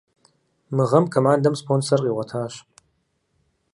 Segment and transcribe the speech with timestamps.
[0.75, 2.53] Мы гъэм командэм спонсор къигъуэтащ.